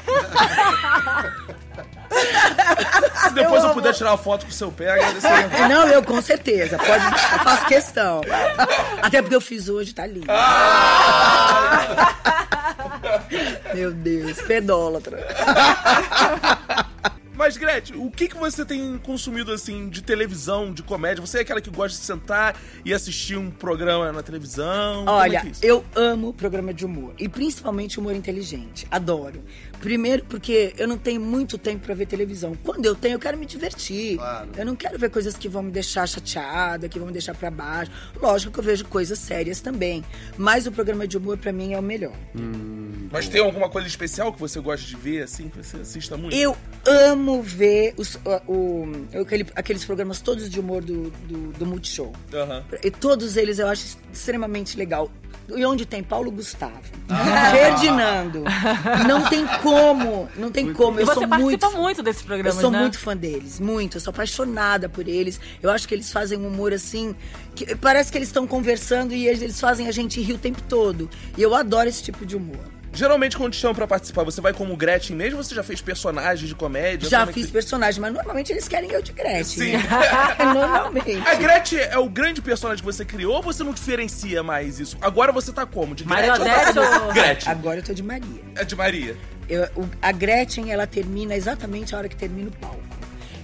[3.23, 5.69] Se depois eu, puder tirar uma foto com o seu pé, agradeceria.
[5.69, 6.79] Não, eu com certeza.
[6.79, 8.21] Pode, eu faço questão.
[9.03, 10.27] Até porque eu fiz hoje, tá lindo.
[13.87, 15.19] Meu Deus, pedólatra.
[17.37, 21.25] Mas, Gretchen, o que, que você tem consumido, assim, de televisão, de comédia?
[21.25, 25.05] Você é aquela que gosta de sentar e assistir um programa na televisão?
[25.07, 25.65] É Olha, é isso?
[25.65, 27.13] eu amo programa de humor.
[27.19, 28.87] E principalmente humor inteligente.
[28.91, 29.45] Adoro.
[29.81, 32.57] Primeiro porque eu não tenho muito tempo pra ver televisão.
[32.65, 34.17] Quando eu tenho, eu quero me divertir.
[34.17, 34.49] Claro.
[34.57, 37.51] Eu não quero ver coisas que vão me deixar chateada, que vão me deixar pra
[37.51, 37.91] baixo.
[38.21, 40.05] Lógico que eu vejo coisas sérias também.
[40.37, 42.13] Mas o programa de humor, pra mim, é o melhor.
[43.13, 46.35] Mas tem alguma coisa especial que você gosta de ver, assim, que você assista muito?
[46.35, 51.67] Eu amo ver os, o, o- aquele- aqueles programas todos de humor do, do, do
[51.67, 52.13] Multishow.
[52.35, 52.65] Aham.
[52.83, 55.11] E todos eles eu acho extremamente legal.
[55.55, 56.83] E onde tem Paulo Gustavo,
[57.53, 58.43] Ferdinando.
[59.07, 60.99] Não tem como, não tem como.
[60.99, 62.79] E Eu você sou participa muito, muito, desses eu programas, sou né?
[62.81, 63.97] muito fã deles, muito.
[63.97, 65.41] Eu sou apaixonada por eles.
[65.63, 67.15] Eu acho que eles fazem um humor assim.
[67.55, 71.09] Que parece que eles estão conversando e eles, fazem a gente rir o tempo todo.
[71.37, 72.59] E eu adoro esse tipo de humor.
[72.93, 75.83] Geralmente, quando te chamam pra participar, você vai como Gretchen mesmo ou você já fez
[75.83, 77.11] personagens de comédia?
[77.11, 79.45] Já Como é fiz que- personagem, mas normalmente eles querem eu de Gretchen.
[79.45, 79.73] Sim.
[79.73, 79.83] né?
[80.55, 81.29] normalmente.
[81.29, 84.97] A Gretchen é o grande personagem que você criou ou você não diferencia mais isso?
[85.03, 85.95] Agora você tá como?
[85.95, 87.53] De Gretchen Marionete ou- Gretchen.
[87.53, 88.41] Agora eu tô de Maria.
[88.55, 89.15] É de Maria.
[89.49, 92.83] Eu- o- a Gretchen, ela termina exatamente a hora que termina o palco.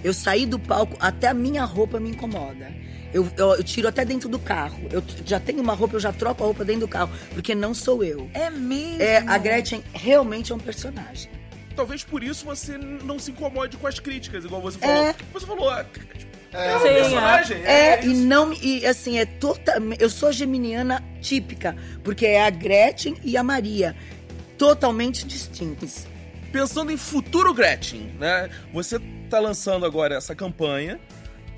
[0.03, 2.73] Eu saí do palco, até a minha roupa me incomoda.
[3.15, 4.81] Eu, eu- eu tiro até dentro do carro.
[4.91, 7.73] Eu já tenho uma roupa, eu já troco a roupa dentro do carro, porque não
[7.75, 8.29] sou eu.
[8.35, 9.03] É mesmo?
[9.03, 11.31] É, a Gretchen realmente é um personagem.
[11.77, 15.05] Talvez por isso você não se incomode com as críticas, igual você falou.
[15.05, 15.15] É.
[15.33, 15.87] Você falou, ah,
[16.53, 16.95] é, um Sim, é.
[16.95, 17.57] personagem.
[17.65, 18.23] É, e isso.
[18.27, 20.03] não e assim, é totalmente.
[20.03, 23.95] Eu sou geminiana típica, porque é a Gretchen e a Maria.
[24.67, 26.07] Totalmente distintas.
[26.53, 28.49] Pensando em futuro Gretchen, né?
[28.73, 28.97] Você
[29.29, 31.01] tá lançando agora essa campanha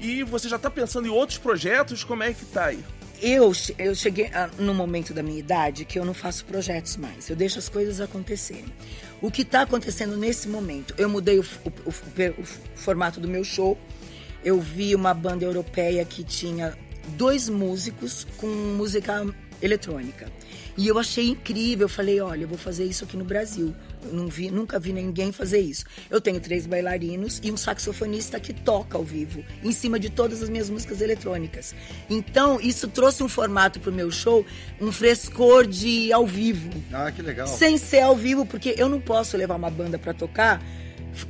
[0.01, 2.83] e você já tá pensando em outros projetos, como é que tá aí?
[3.21, 7.29] Eu, eu cheguei a, num momento da minha idade que eu não faço projetos mais.
[7.29, 8.73] Eu deixo as coisas acontecerem.
[9.21, 10.95] O que está acontecendo nesse momento?
[10.97, 13.77] Eu mudei o, o- o o formato do meu show.
[14.43, 16.75] Eu vi uma banda europeia que tinha
[17.19, 19.27] dois músicos com música
[19.65, 20.31] eletrônica.
[20.77, 21.85] E eu achei incrível.
[21.85, 23.75] Eu falei, olha, eu vou fazer isso aqui no Brasil.
[24.05, 25.85] Eu não vi, nunca vi ninguém fazer isso.
[26.11, 30.43] Eu tenho três bailarinos e um saxofonista que toca ao vivo, em cima de todas
[30.43, 31.75] as minhas músicas eletrônicas.
[32.11, 34.45] Então, isso trouxe um formato pro meu show,
[34.81, 36.71] um frescor de ao vivo.
[36.93, 37.47] Ah, que legal.
[37.47, 40.63] Sem ser ao vivo, porque eu não posso levar uma banda pra tocar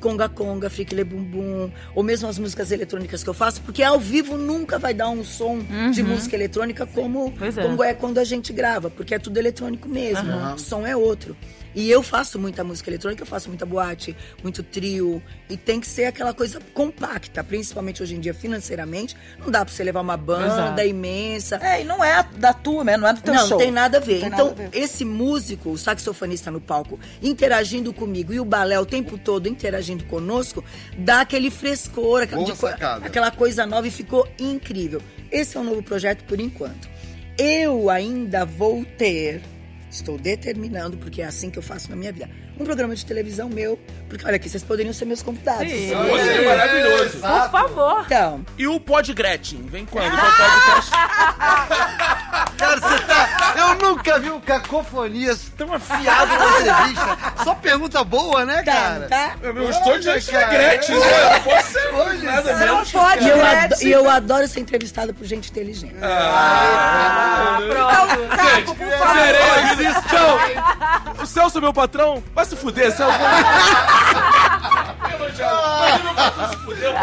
[0.00, 3.98] conga conga, friquile bum bum, ou mesmo as músicas eletrônicas que eu faço, porque ao
[3.98, 5.58] vivo nunca vai dar um som
[5.92, 7.62] de música eletrônica como, é.
[7.62, 11.36] como é quando a gente grava, porque é tudo eletrônico mesmo, o som é outro.
[11.74, 15.86] E eu faço muita música eletrônica, eu faço muita boate, muito trio, e tem que
[15.86, 20.16] ser aquela coisa compacta, principalmente hoje em dia financeiramente, não dá pra você levar uma
[20.16, 20.80] banda Exato.
[20.82, 22.96] imensa, É, e não é da tua, né?
[22.96, 23.58] Não é do teu não, show.
[23.58, 24.14] tem nada a ver.
[24.14, 24.78] Não tem então, nada a ver.
[24.78, 30.04] esse músico, o saxofonista no palco, interagindo comigo e o balé o tempo todo interagindo
[30.04, 30.64] conosco,
[30.96, 35.00] dá aquele frescor, aquela, de aquela coisa nova e ficou incrível.
[35.30, 36.88] Esse é um novo projeto por enquanto.
[37.36, 39.42] Eu ainda vou ter,
[39.94, 42.28] estou determinando, porque é assim que eu faço na minha vida,
[42.58, 43.78] um programa de televisão meu,
[44.08, 45.68] porque olha aqui, vocês poderiam ser meus convidados.
[45.70, 45.88] Sim.
[45.88, 47.18] Você é maravilhoso.
[47.18, 48.02] Por favor.
[48.06, 49.62] Então, E o Pod Gretchen?
[49.62, 50.10] Vem quando?
[50.14, 50.90] Vai o podcast?
[52.58, 53.54] Cara, você tá.
[53.56, 57.18] Eu nunca vi um cacofonias tão afiado na entrevista.
[57.44, 59.06] Só pergunta boa, né, tá, cara?
[59.08, 59.32] tá?
[59.42, 60.46] Eu estou da cara.
[60.46, 61.30] Gretchen, né?
[61.34, 62.92] Não posso ser Olha, nada Você não menos.
[62.92, 63.36] pode, E eu,
[63.82, 65.94] e eu adoro ser entrevistada por gente inteligente.
[66.02, 69.16] Ah, Então, Caco, por favor.
[69.16, 70.38] Serei, isso, tchau.
[71.22, 73.18] O Celso, meu patrão, vai se fuder, Celso.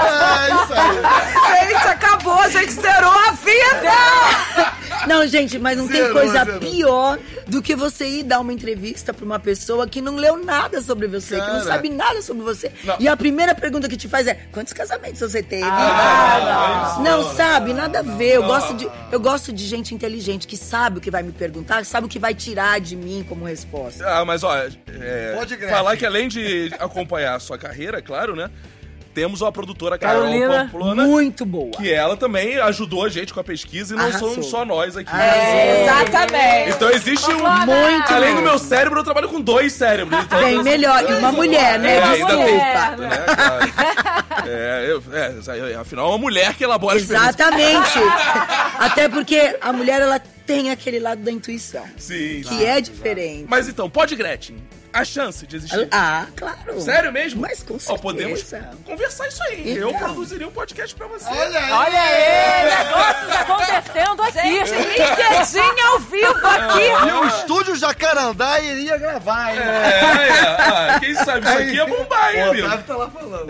[0.02, 1.70] É isso aí.
[1.70, 4.74] Gente, acabou, a gente zerou a vida!
[5.08, 6.60] Não, gente, mas não tem Zerou, coisa zerou.
[6.60, 10.82] pior do que você ir dar uma entrevista pra uma pessoa que não leu nada
[10.82, 11.54] sobre você, que Cara.
[11.54, 12.72] não sabe nada sobre você.
[12.84, 12.96] Não.
[13.00, 15.64] E a primeira pergunta que te faz é: quantos casamentos você teve?
[15.64, 18.36] Ah, não, sabe, nada a ver.
[18.36, 21.86] Eu gosto, de, eu gosto de gente inteligente que sabe o que vai me perguntar,
[21.86, 24.06] sabe o que vai tirar de mim como resposta.
[24.08, 25.38] Ah, mas ó, é,
[25.70, 28.50] falar que além de acompanhar a sua carreira, claro, né?
[29.14, 31.72] Temos uma produtora, Carol Carolina, Pamplona, Muito boa.
[31.72, 34.30] que ela também ajudou a gente com a pesquisa e não Arrasou.
[34.30, 35.14] somos só nós aqui.
[35.14, 36.70] É, exatamente.
[36.70, 37.40] Então existe um...
[37.40, 40.24] Muito Além do meu cérebro, eu trabalho com dois cérebros.
[40.24, 41.04] Então Bem melhor.
[41.10, 41.98] E uma mulher, né?
[41.98, 44.48] É, ainda tem né, cara?
[44.48, 46.98] É, eu- é, afinal, é uma mulher que elabora.
[46.98, 48.00] Exatamente.
[48.80, 51.84] Até porque a mulher, ela tem aquele lado da intuição.
[51.98, 52.42] Sim.
[52.48, 53.46] Que é diferente.
[53.48, 54.58] Mas então, pode Gretchen.
[54.94, 55.88] A chance de existir.
[55.92, 56.82] Ah, claro.
[56.82, 57.42] Sério mesmo?
[57.42, 58.02] Mas com Ó, certeza.
[58.02, 58.44] podemos
[58.86, 59.72] conversar isso aí.
[59.72, 59.90] Então.
[59.92, 61.30] Eu produziria um podcast pra você.
[61.30, 61.72] Olha aí.
[61.72, 64.66] Olha aí, negócios acontecendo aqui.
[64.66, 67.08] Gente, LinkedIn ao vivo aqui.
[67.08, 69.60] E o estúdio Jacarandá iria gravar, hein?
[69.62, 72.68] É, é, ah, quem sabe isso aqui é bombar, hein, O amigo?
[72.68, 73.48] Otávio tá lá falando.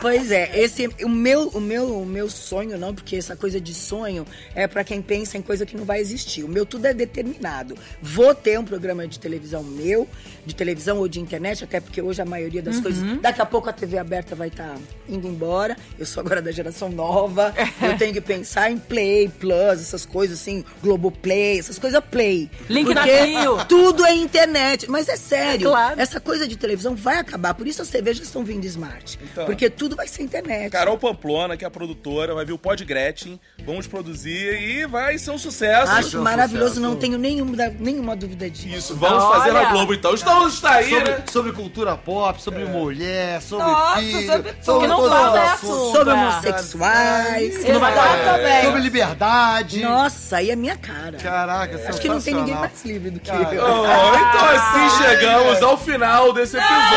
[0.00, 3.74] Pois é, esse o meu, o meu, o meu sonho não, porque essa coisa de
[3.74, 6.44] sonho é pra quem pensa em coisa que não vai existir.
[6.44, 7.76] O meu tudo é determinado.
[8.00, 10.08] Vou ter um programa de televisão meu,
[10.46, 13.68] de televisão ou de internet, até porque hoje a maioria das coisas, daqui a pouco
[13.68, 14.76] a TV aberta vai estar
[15.08, 15.76] indo embora.
[15.98, 17.52] Eu sou agora da geração nova.
[17.82, 22.48] eu tenho que pensar em Play, Plus, essas coisas assim, Globoplay, essas coisas Play.
[22.68, 23.64] Link na Porque bio.
[23.66, 25.68] Tudo é internet, mas é sério.
[25.68, 26.00] É claro.
[26.00, 29.18] Essa coisa de televisão vai acabar, por isso as TVs já estão vindo smart.
[29.22, 29.46] Então.
[29.46, 30.70] Porque tudo vai ser internet.
[30.70, 35.18] Carol Pamplona, que é a produtora, vai vir o Pod Gretchen, vamos produzir e vai
[35.18, 35.90] ser um sucesso.
[35.90, 36.86] Acho maravilhoso, sucesso.
[36.86, 38.68] não tenho nenhuma, nenhuma dúvida disso.
[38.68, 39.38] Isso, vamos Olha.
[39.38, 40.14] fazer na Globo então.
[40.36, 41.24] Estamos está aí, Sobre, né?
[41.30, 44.64] sobre cultura pop, sobre mulher, sobre Nossa, filho, sobre tudo.
[44.64, 45.92] sobre não falta é assuntos.
[45.92, 46.14] Sobre É.
[46.14, 47.64] homossexuais.
[47.68, 48.64] Não vai dar também.
[48.64, 49.80] Sobre liberdade.
[49.82, 51.16] Nossa, aí é minha cara.
[51.18, 53.64] Caraca, Acho que não tem ninguém mais livre do que Cara, eu.
[53.64, 56.96] Oh, então assim chegamos ao final desse episódio.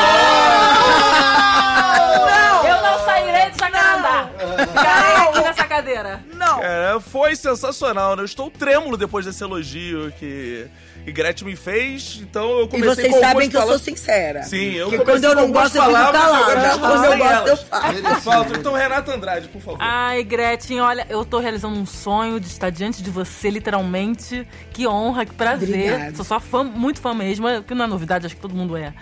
[2.67, 4.29] Eu não sairei do Jacarandá.
[4.67, 6.19] Ficarei aqui nessa cadeira.
[6.33, 6.59] Não.
[6.59, 8.21] Cara, foi sensacional, né?
[8.21, 10.67] Eu estou trêmulo depois desse elogio que,
[11.09, 12.19] que Gretchen me fez.
[12.21, 14.43] Então eu E comecei vocês com sabem que eu sou sincera.
[14.43, 16.43] Sim, eu Porque comecei quando eu não gosto, eu fico palavras, calada.
[16.43, 18.21] agora já Quando eu gosto, eu falo.
[18.21, 18.57] Falta.
[18.57, 19.77] Então, Renata Andrade, por favor.
[19.81, 24.47] Ai, Gretchen, olha, eu tô realizando um sonho de estar diante de você, literalmente.
[24.71, 25.93] Que honra, que prazer.
[25.93, 26.15] Obrigada.
[26.15, 28.93] Sou só fã, muito fã mesmo, que não é novidade, acho que todo mundo é.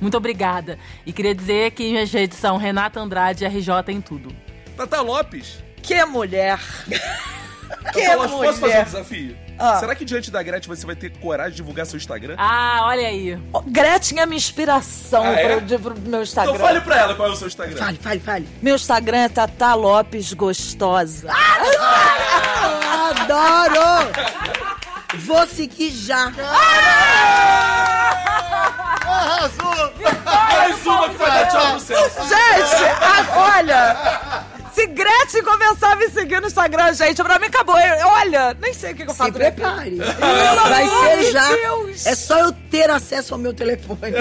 [0.00, 0.78] Muito obrigada.
[1.06, 4.34] E queria dizer que minhas redes são Renata Andrade RJ em tudo.
[4.76, 5.62] Tata Lopes.
[5.82, 6.58] Que mulher.
[7.92, 8.84] Que Tata Lopes, posso fazer um mulher.
[8.84, 9.36] desafio?
[9.58, 9.76] Ah.
[9.78, 12.34] Será que diante da Gretchen você vai ter coragem de divulgar seu Instagram?
[12.38, 13.38] Ah, olha aí.
[13.52, 15.48] Ó, Gretchen é minha inspiração Ah, é?
[15.56, 16.54] pro, de- pro meu Instagram.
[16.54, 17.76] Então fale pra ela qual é o seu Instagram.
[17.76, 18.48] Fale, fale, fale.
[18.60, 21.28] Meu Instagram é Tata Lopes Gostosa.
[23.10, 24.10] Adoro!
[25.18, 26.32] Vou seguir já.
[29.06, 29.92] Arrasou!
[30.52, 32.20] Mais uma que vai dar tchau pro Celso.
[32.22, 34.33] Gente, a- olha.
[34.74, 37.78] Se Gretchen começar a me seguir no Instagram, gente, pra mim acabou.
[37.78, 39.32] Eu- olha, nem sei o que, que eu faço.
[39.32, 39.50] Se vida.
[39.52, 39.96] prepare.
[39.96, 41.48] Vai amor ser de já.
[41.48, 42.06] Deus.
[42.06, 44.00] É só eu ter acesso ao meu telefone.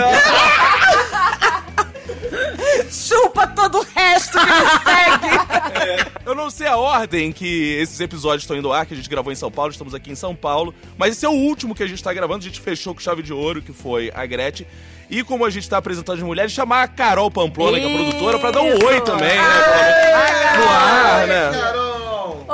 [2.89, 6.15] Chupa todo o resto que me segue.
[6.25, 9.09] Eu não sei a ordem que esses episódios estão indo ao ar, que a gente
[9.09, 10.73] gravou em São Paulo, estamos aqui em São Paulo.
[10.97, 13.21] Mas esse é o último que a gente tá gravando, a gente fechou com chave
[13.23, 14.65] de ouro, que foi a Gretchen.
[15.13, 17.97] E como a gente tá apresentando as mulheres, chamar a Carol Pamplona, que é a
[17.97, 18.83] produtora, pra dar um Isso.
[18.83, 20.57] oi também, né?
[20.57, 21.51] No ar, né?
[21.51, 21.82] Carol!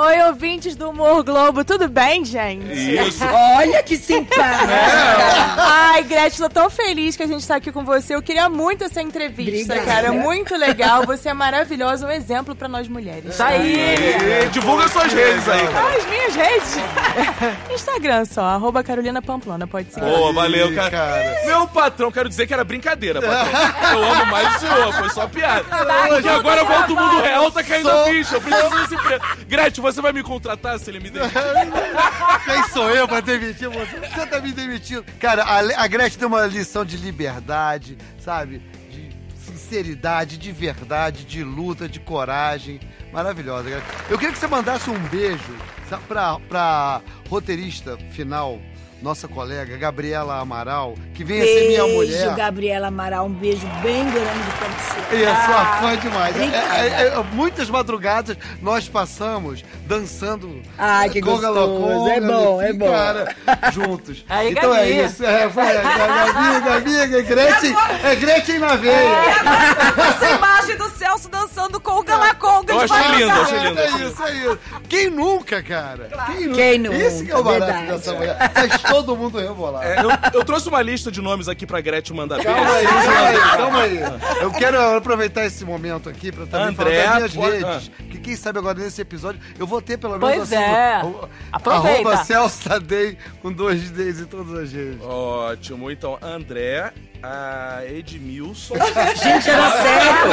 [0.02, 2.72] Oi, ouvintes do Humor Globo, tudo bem, gente?
[2.72, 3.22] Isso.
[3.58, 4.40] Olha que simpática.
[5.58, 8.14] Ai, Gretchen, tô tão feliz que a gente tá aqui com você.
[8.14, 10.02] Eu queria muito essa entrevista, Obrigada.
[10.06, 10.12] cara.
[10.12, 11.04] Muito legal.
[11.04, 13.34] Você é maravilhosa, um exemplo pra nós mulheres.
[13.34, 13.76] Isso aí.
[14.46, 15.94] E divulga suas redes aí, cara.
[15.94, 16.76] As minhas redes.
[17.70, 20.06] Instagram só, arroba Carolina Pamplona, pode seguir.
[20.06, 20.90] Boa, valeu, cara.
[20.90, 21.36] cara.
[21.44, 24.00] Meu patrão, quero dizer que era brincadeira, patrão.
[24.00, 25.64] Eu amo mais o senhor, foi só piada.
[26.08, 28.36] Porque agora volta o mundo real, tá caindo a ficha.
[28.36, 29.24] Eu preciso desse emprego.
[29.46, 31.30] Gretchen, você vai me contratar se ele me der?
[32.44, 33.98] Quem sou eu pra demitir você?
[33.98, 35.04] Você tá me demitindo.
[35.18, 38.62] Cara, a, a Gretchen tem uma lição de liberdade, sabe?
[38.90, 42.80] De sinceridade, de verdade, de luta, de coragem.
[43.12, 43.90] Maravilhosa, Gretchen.
[44.10, 45.56] Eu queria que você mandasse um beijo
[45.88, 48.60] sabe, pra, pra roteirista final,
[49.02, 52.20] nossa colega, Gabriela Amaral, que vem a ser minha mulher.
[52.22, 53.26] Beijo, Gabriela Amaral.
[53.26, 55.16] Um beijo bem grande pra você.
[55.16, 56.36] E é sua fã demais.
[56.36, 56.76] É, obrigada.
[56.76, 60.62] é, é, muitas madrugadas nós passamos dançando.
[60.78, 61.72] Ai, que conga gostoso.
[61.72, 62.90] loconga, É bom, é enfim, bom.
[62.90, 63.36] Cara,
[63.72, 64.24] juntos.
[64.30, 65.24] Aí, então é isso.
[65.24, 68.94] É, vai, Gabi, Gabi, Gabi, Gretchen, é Gretchen na veia.
[69.96, 72.72] Essa imagem do Celso dançando conga na conga.
[72.72, 73.78] Eu achei lindo, achei lindo.
[73.80, 74.58] É isso, é isso.
[74.88, 76.08] Quem nunca, cara?
[76.26, 76.54] Quem nunca?
[76.56, 77.86] Quem nunca, Esse que é o barato verdade.
[77.92, 78.52] dessa mulher.
[78.52, 79.84] Faz todo mundo rebolar.
[79.84, 83.28] É, eu, eu trouxe uma lista de nomes aqui pra Gretchen mandar Calma aí, calma
[83.28, 84.42] aí, calma aí.
[84.42, 87.90] Eu quero aproveitar esse momento aqui pra também André, falar das minhas pode- redes.
[88.10, 90.62] Que quem sabe agora nesse episódio eu vou ter pelo menos Pois assim.
[90.62, 91.00] é.
[91.04, 92.08] o- o- Aproveita.
[92.08, 95.00] Arroba Celso Tadei com dois Ds em todas as redes.
[95.02, 95.90] Ótimo.
[95.90, 96.92] Então, André,
[97.22, 98.74] a Edmilson.
[99.22, 100.30] Gente, era sério.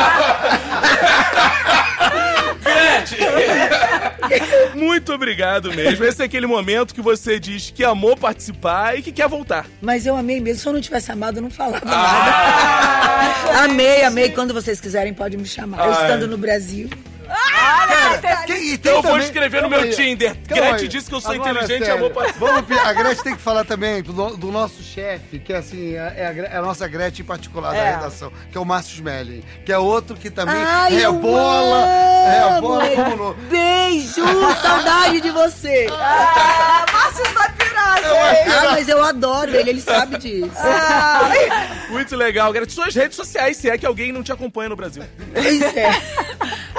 [4.75, 6.03] Muito obrigado mesmo.
[6.05, 9.65] Esse é aquele momento que você diz que amou participar e que quer voltar.
[9.81, 10.61] Mas eu amei mesmo.
[10.61, 13.43] Se eu não tivesse amado, eu não falava Ah!
[13.51, 13.63] nada.
[13.65, 14.29] Amei, amei.
[14.31, 15.79] Quando vocês quiserem, pode me chamar.
[15.85, 16.03] Eu Ai.
[16.03, 16.89] estando no Brasil.
[18.45, 20.35] Quem- e tem Eu vou escrever no meu aí, Tinder.
[20.47, 20.87] calma Gretchen aí.
[20.87, 22.45] disse que eu sou Agora, inteligente e sério, amou participar.
[22.47, 26.13] Vamos, pe- a Gretchen tem que falar também do, do nosso chefe, que assim, é,
[26.17, 27.95] é a, é a nossa Gretchen em particular da É.
[27.95, 31.87] redação, que é o Márcio Smelling, que é outro que também Ai, rebola,
[32.55, 33.33] rebola como no...
[33.49, 34.23] Beijo,
[34.61, 35.87] saudade de você.
[35.91, 40.51] Ah, Márcio vai pirar, Ah, mas eu adoro ele, ele sabe disso.
[41.89, 42.51] Muito legal.
[42.53, 45.03] Gretchen, suas redes sociais, se é que alguém não te acompanha no Brasil.
[45.33, 45.91] Pois é.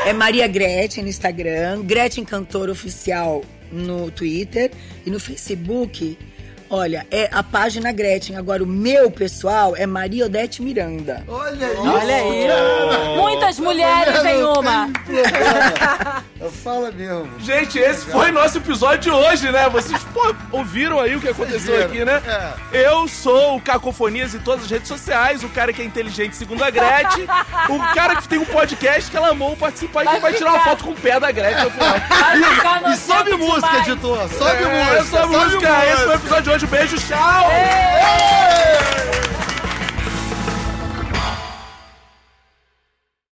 [0.08, 4.70] É Maria Gretchen no Instagram, Gretchen Cantora Oficial no Twitter
[5.04, 6.16] e no Facebook.
[6.70, 8.36] Olha, é a página Gretchen.
[8.36, 11.24] Agora, o meu pessoal é Maria Odete Miranda.
[11.26, 11.82] Olha isso.
[11.82, 13.16] Olha aí.
[13.16, 14.88] Muitas mulheres em uma.
[16.62, 17.28] Fala mesmo.
[17.40, 19.68] Gente, esse foi nosso episódio de hoje, né?
[19.68, 22.22] Vocês pô, ouviram aí o que aconteceu aqui, né?
[22.72, 26.62] Eu sou o Cacofonias em todas as redes sociais, o cara que é inteligente segundo
[26.62, 27.24] a Gretchen,
[27.68, 30.52] o cara que tem um podcast que ela amou participar e que Vai vai tirar
[30.54, 31.88] uma foto com o pé da Gretchen no final.
[31.90, 33.88] Vai ficar E sobe música, demais.
[33.88, 34.28] editor.
[34.28, 34.98] Sobe É, música.
[34.98, 36.57] Essa sobe música, esse foi o episódio de hoje.
[36.58, 37.50] Beijo, beijo, tchau!
[37.52, 37.68] Ei!
[38.02, 39.37] Ei!